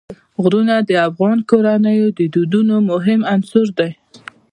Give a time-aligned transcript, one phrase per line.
[0.41, 3.91] غرونه د افغان کورنیو د دودونو مهم عنصر دی.